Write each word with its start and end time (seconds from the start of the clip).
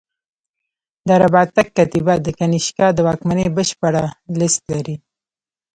د 1.07 1.09
رباطک 1.21 1.67
کتیبه 1.77 2.15
د 2.21 2.27
کنیشکا 2.39 2.87
د 2.93 2.99
واکمنۍ 3.07 3.47
بشپړه 3.57 4.03
لېست 4.39 4.61
لري 4.73 4.95